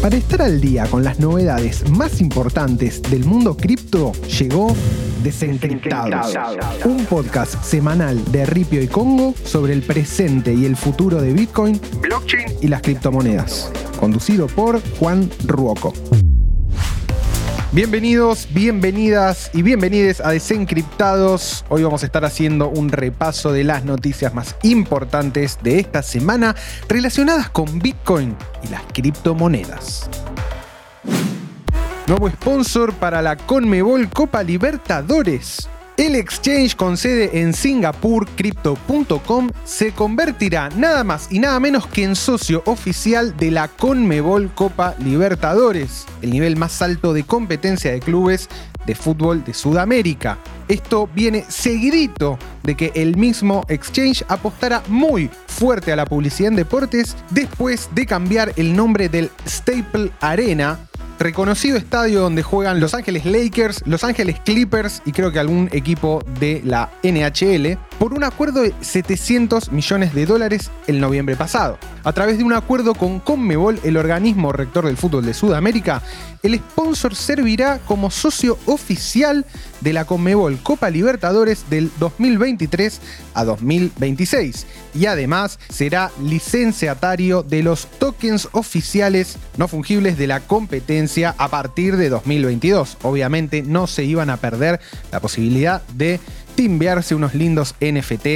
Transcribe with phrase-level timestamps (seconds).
[0.00, 4.74] Para estar al día con las novedades más importantes del mundo cripto, llegó
[5.22, 6.34] Desencriptados,
[6.86, 11.78] un podcast semanal de Ripio y Congo sobre el presente y el futuro de Bitcoin,
[12.00, 15.92] blockchain y las criptomonedas, conducido por Juan Ruoco.
[17.72, 21.64] Bienvenidos, bienvenidas y bienvenides a Desencriptados.
[21.68, 26.56] Hoy vamos a estar haciendo un repaso de las noticias más importantes de esta semana
[26.88, 30.10] relacionadas con Bitcoin y las criptomonedas.
[32.08, 35.68] Nuevo sponsor para la Conmebol Copa Libertadores.
[36.00, 42.04] El exchange con sede en Singapur, Crypto.com, se convertirá nada más y nada menos que
[42.04, 48.00] en socio oficial de la Conmebol Copa Libertadores, el nivel más alto de competencia de
[48.00, 48.48] clubes
[48.86, 50.38] de fútbol de Sudamérica.
[50.68, 56.56] Esto viene seguidito de que el mismo exchange apostara muy fuerte a la publicidad en
[56.56, 60.78] deportes después de cambiar el nombre del Staple Arena
[61.20, 66.24] reconocido estadio donde juegan Los Ángeles Lakers, Los Ángeles Clippers y creo que algún equipo
[66.40, 71.78] de la NHL, por un acuerdo de 700 millones de dólares el noviembre pasado.
[72.02, 76.00] A través de un acuerdo con Conmebol, el organismo rector del fútbol de Sudamérica,
[76.42, 79.44] el sponsor servirá como socio oficial
[79.82, 83.00] de la Conmebol Copa Libertadores del 2023
[83.34, 91.34] a 2026 y además será licenciatario de los tokens oficiales no fungibles de la competencia
[91.36, 92.96] a partir de 2022.
[93.02, 94.80] Obviamente no se iban a perder
[95.12, 96.18] la posibilidad de
[96.54, 98.26] timbearse unos lindos NFT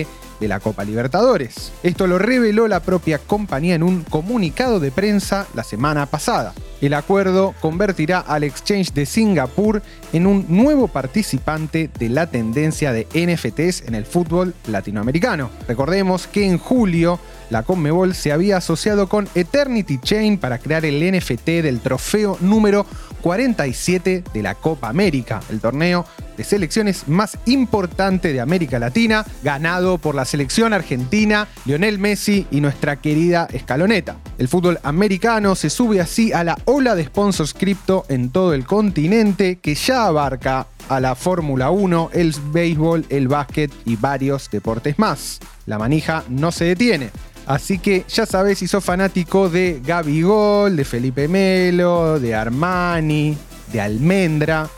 [0.41, 1.73] de la Copa Libertadores.
[1.83, 6.55] Esto lo reveló la propia compañía en un comunicado de prensa la semana pasada.
[6.81, 13.07] El acuerdo convertirá al exchange de Singapur en un nuevo participante de la tendencia de
[13.15, 15.51] NFTs en el fútbol latinoamericano.
[15.67, 17.19] Recordemos que en julio
[17.51, 22.87] la Conmebol se había asociado con Eternity Chain para crear el NFT del trofeo número
[23.23, 26.05] 47 de la Copa América, el torneo
[26.37, 32.61] de selecciones más importante de América Latina, ganado por la selección argentina, Lionel Messi y
[32.61, 34.17] nuestra querida Escaloneta.
[34.39, 38.65] El fútbol americano se sube así a la ola de sponsors cripto en todo el
[38.65, 44.99] continente que ya abarca a la Fórmula 1, el béisbol, el básquet y varios deportes
[44.99, 45.41] más.
[45.67, 47.11] La manija no se detiene.
[47.47, 49.81] Así que ya sabes si sos fanático de
[50.23, 53.37] Gol, de Felipe Melo, de Armani,
[53.73, 54.69] de Almendra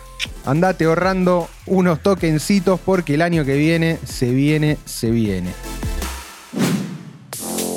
[0.44, 5.52] andate ahorrando unos tokencitos porque el año que viene se viene, se viene.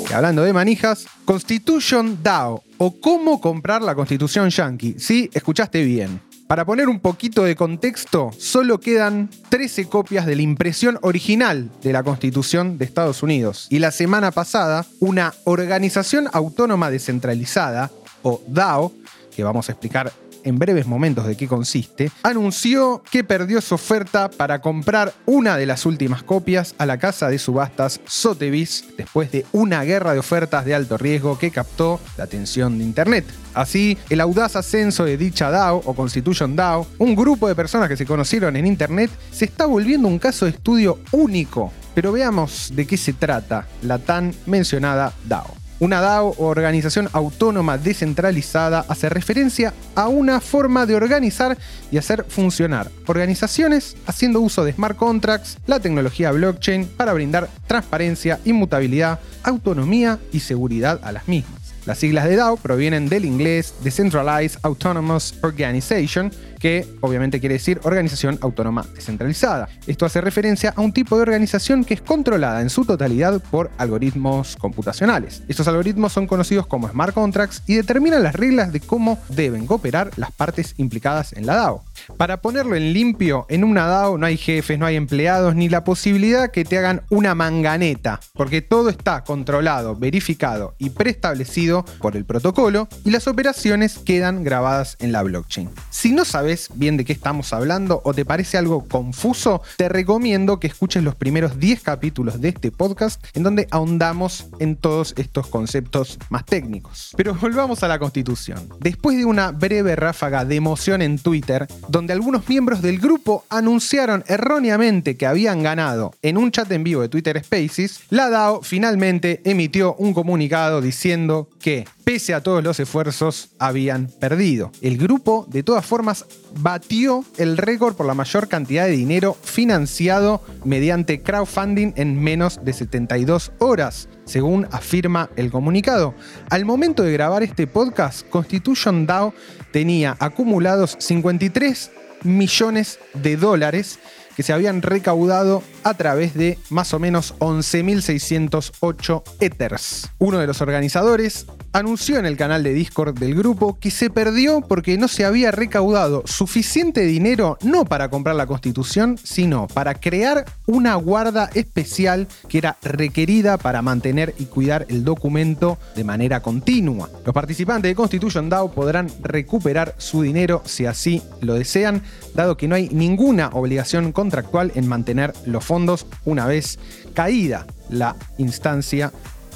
[0.08, 4.96] Y hablando de manijas, Constitution DAO o cómo comprar la Constitución Yankee.
[4.98, 6.20] Sí, escuchaste bien.
[6.50, 11.92] Para poner un poquito de contexto, solo quedan 13 copias de la impresión original de
[11.92, 13.68] la Constitución de Estados Unidos.
[13.70, 18.92] Y la semana pasada, una organización autónoma descentralizada, o DAO,
[19.36, 20.12] que vamos a explicar
[20.44, 25.66] en breves momentos de qué consiste, anunció que perdió su oferta para comprar una de
[25.66, 30.64] las últimas copias a la casa de subastas Sotheby's después de una guerra de ofertas
[30.64, 33.24] de alto riesgo que captó la atención de Internet.
[33.54, 37.96] Así, el audaz ascenso de dicha DAO o Constitution DAO, un grupo de personas que
[37.96, 41.72] se conocieron en Internet, se está volviendo un caso de estudio único.
[41.94, 45.59] Pero veamos de qué se trata la tan mencionada DAO.
[45.80, 51.56] Una DAO o organización autónoma descentralizada hace referencia a una forma de organizar
[51.90, 58.38] y hacer funcionar organizaciones haciendo uso de smart contracts, la tecnología blockchain para brindar transparencia,
[58.44, 61.60] inmutabilidad, autonomía y seguridad a las mismas.
[61.86, 66.30] Las siglas de DAO provienen del inglés Decentralized Autonomous Organization,
[66.60, 69.68] que obviamente quiere decir Organización Autónoma Descentralizada.
[69.86, 73.70] Esto hace referencia a un tipo de organización que es controlada en su totalidad por
[73.78, 75.42] algoritmos computacionales.
[75.48, 80.10] Estos algoritmos son conocidos como smart contracts y determinan las reglas de cómo deben cooperar
[80.16, 81.82] las partes implicadas en la DAO.
[82.16, 85.84] Para ponerlo en limpio, en una DAO no hay jefes, no hay empleados, ni la
[85.84, 92.24] posibilidad que te hagan una manganeta, porque todo está controlado, verificado y preestablecido por el
[92.24, 95.70] protocolo y las operaciones quedan grabadas en la blockchain.
[95.90, 100.60] Si no sabes bien de qué estamos hablando o te parece algo confuso, te recomiendo
[100.60, 105.46] que escuches los primeros 10 capítulos de este podcast en donde ahondamos en todos estos
[105.46, 107.14] conceptos más técnicos.
[107.16, 108.68] Pero volvamos a la constitución.
[108.80, 111.66] Después de una breve ráfaga de emoción en Twitter,
[112.08, 117.08] algunos miembros del grupo anunciaron erróneamente que habían ganado en un chat en vivo de
[117.08, 123.50] Twitter Spaces, la DAO finalmente emitió un comunicado diciendo que pese a todos los esfuerzos,
[123.60, 124.72] habían perdido.
[124.80, 126.24] El grupo, de todas formas,
[126.58, 132.72] batió el récord por la mayor cantidad de dinero financiado mediante crowdfunding en menos de
[132.72, 136.14] 72 horas, según afirma el comunicado.
[136.50, 139.34] Al momento de grabar este podcast, Constitution DAO
[139.72, 141.90] tenía acumulados 53
[142.22, 143.98] millones de dólares
[144.36, 150.08] que se habían recaudado a través de más o menos 11.608 Ethers.
[150.18, 154.60] Uno de los organizadores anunció en el canal de Discord del grupo que se perdió
[154.60, 160.44] porque no se había recaudado suficiente dinero no para comprar la constitución, sino para crear
[160.66, 167.08] una guarda especial que era requerida para mantener y cuidar el documento de manera continua.
[167.24, 172.02] Los participantes de Constitution DAO podrán recuperar su dinero si así lo desean,
[172.34, 176.78] dado que no hay ninguna obligación contractual en mantener los fondos una vez
[177.14, 179.12] caída la instancia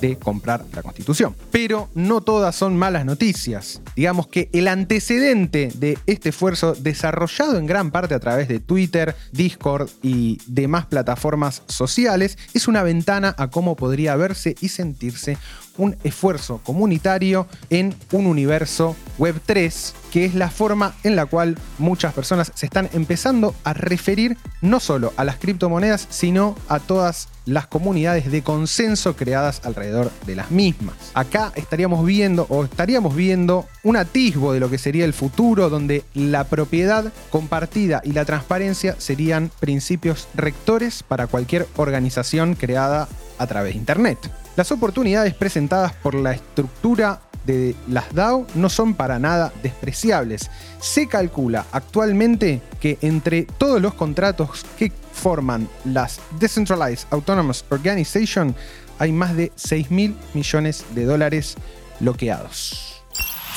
[0.08, 1.34] de comprar la constitución.
[1.50, 3.80] Pero no todas son malas noticias.
[3.96, 9.16] Digamos que el antecedente de este esfuerzo, desarrollado en gran parte a través de Twitter,
[9.32, 15.38] Discord y demás plataformas sociales, es una ventana a cómo podría verse y sentirse
[15.78, 21.58] un esfuerzo comunitario en un universo Web 3, que es la forma en la cual
[21.78, 27.26] muchas personas se están empezando a referir no solo a las criptomonedas, sino a todas
[27.46, 30.94] las comunidades de consenso creadas alrededor de las mismas.
[31.14, 36.04] Acá estaríamos viendo o estaríamos viendo un atisbo de lo que sería el futuro donde
[36.14, 43.08] la propiedad compartida y la transparencia serían principios rectores para cualquier organización creada
[43.38, 44.30] a través de Internet.
[44.56, 50.50] Las oportunidades presentadas por la estructura de las DAO no son para nada despreciables.
[50.80, 58.54] Se calcula actualmente que entre todos los contratos que forman las Decentralized Autonomous Organization
[58.98, 61.56] hay más de 6 mil millones de dólares
[62.00, 63.02] bloqueados.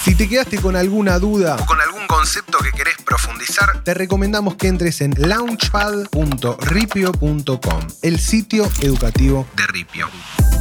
[0.03, 4.55] Si te quedaste con alguna duda o con algún concepto que querés profundizar, te recomendamos
[4.55, 10.07] que entres en launchpad.ripio.com, el sitio educativo de Ripio.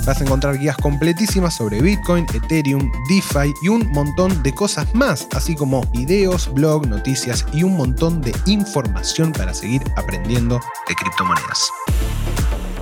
[0.06, 5.26] Vas a encontrar guías completísimas sobre Bitcoin, Ethereum, DeFi y un montón de cosas más,
[5.34, 11.70] así como videos, blog, noticias y un montón de información para seguir aprendiendo de criptomonedas.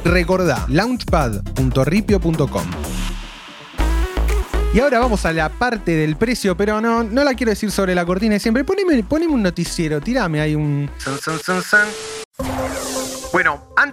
[0.04, 2.66] Recordá launchpad.ripio.com.
[4.74, 7.94] Y ahora vamos a la parte del precio, pero no, no la quiero decir sobre
[7.94, 8.64] la cortina de siempre.
[8.64, 10.90] Poneme, poneme un noticiero, tirame ahí un.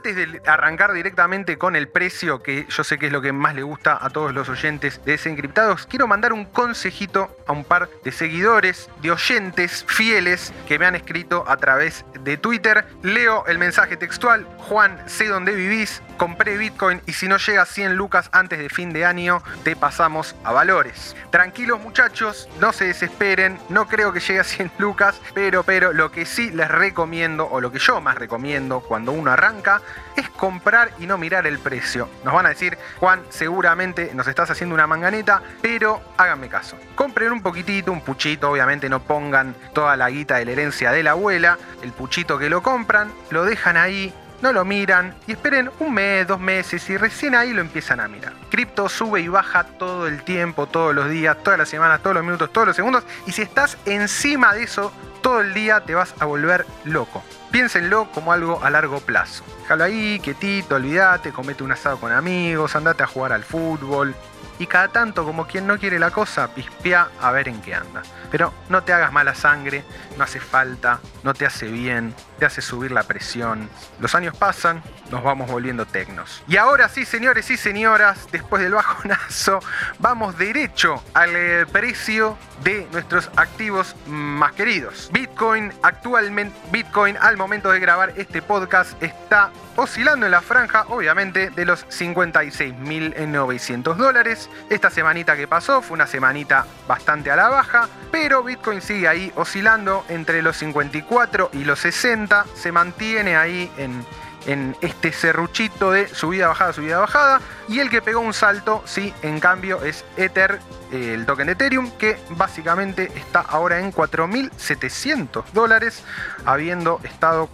[0.02, 3.54] Antes de arrancar directamente con el precio, que yo sé que es lo que más
[3.54, 7.88] le gusta a todos los oyentes de Desencriptados, quiero mandar un consejito a un par
[8.04, 12.84] de seguidores, de oyentes fieles que me han escrito a través de Twitter.
[13.04, 17.66] Leo el mensaje textual, Juan, sé dónde vivís, compré Bitcoin y si no llega a
[17.68, 21.16] 100 lucas antes de fin de año, te pasamos a valores.
[21.30, 26.12] Tranquilos muchachos, no se desesperen, no creo que llegue a 100 lucas, pero, pero lo
[26.12, 29.82] que sí les recomiendo, o lo que yo más recomiendo cuando uno arranca,
[30.16, 32.10] es comprar y no mirar el precio.
[32.24, 36.78] Nos van a decir, Juan, seguramente nos estás haciendo una manganeta, pero háganme caso.
[36.96, 41.04] Compren un poquitito, un puchito, obviamente no pongan toda la guita de la herencia de
[41.04, 45.70] la abuela, el puchito que lo compran, lo dejan ahí, no lo miran y esperen
[45.80, 48.34] un mes, dos meses y recién ahí lo empiezan a mirar.
[48.50, 52.24] Cripto sube y baja todo el tiempo, todos los días, todas las semanas, todos los
[52.24, 54.92] minutos, todos los segundos y si estás encima de eso
[55.22, 57.24] todo el día te vas a volver loco.
[57.52, 59.44] Piénsenlo como algo a largo plazo.
[59.62, 64.16] Déjalo ahí, quietito, olvídate, comete un asado con amigos, andate a jugar al fútbol.
[64.62, 68.04] Y cada tanto, como quien no quiere la cosa, pispea a ver en qué anda.
[68.30, 69.84] Pero no te hagas mala sangre,
[70.20, 73.68] no hace falta, no te hace bien, te hace subir la presión.
[74.00, 76.44] Los años pasan, nos vamos volviendo tecnos.
[76.48, 79.62] Y ahora sí, señores y señoras, después del bajonazo,
[79.98, 85.10] vamos derecho al eh, precio de nuestros activos más queridos.
[85.12, 91.50] Bitcoin actualmente, Bitcoin al momento de grabar este podcast está oscilando en la franja, obviamente,
[91.50, 94.50] de los 56.900 dólares.
[94.70, 99.32] Esta semanita que pasó fue una semanita bastante a la baja, pero Bitcoin sigue ahí
[99.36, 104.06] oscilando entre los 54 y los 60, se mantiene ahí en
[104.46, 107.42] en este serruchito de subida, bajada, subida, bajada.
[107.68, 110.60] Y el que pegó un salto, sí, en cambio, es Ether,
[110.92, 116.04] el token de Ethereum, que básicamente está ahora en 4.700 dólares,
[116.46, 117.50] habiendo estado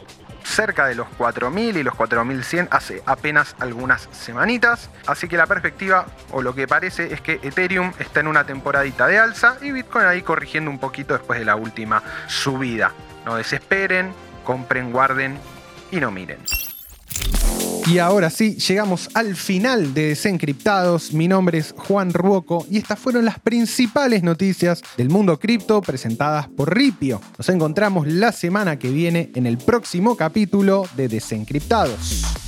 [0.58, 4.90] cerca de los 4.000 y los 4.100 hace apenas algunas semanitas.
[5.06, 9.06] Así que la perspectiva o lo que parece es que Ethereum está en una temporadita
[9.06, 12.92] de alza y Bitcoin ahí corrigiendo un poquito después de la última subida.
[13.24, 14.12] No desesperen,
[14.44, 15.38] compren, guarden
[15.92, 16.40] y no miren.
[17.90, 21.14] Y ahora sí, llegamos al final de Desencriptados.
[21.14, 26.50] Mi nombre es Juan Ruoco y estas fueron las principales noticias del mundo cripto presentadas
[26.50, 27.22] por Ripio.
[27.38, 32.47] Nos encontramos la semana que viene en el próximo capítulo de Desencriptados.